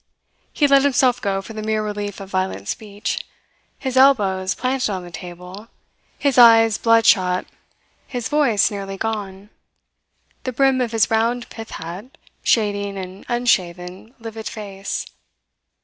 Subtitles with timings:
[0.51, 3.23] He let himself go for the mere relief of violent speech,
[3.77, 5.67] his elbows planted on the table,
[6.17, 7.45] his eyes blood shot,
[8.07, 9.51] his voice nearly gone,
[10.41, 15.05] the brim of his round pith hat shading an unshaven, livid face.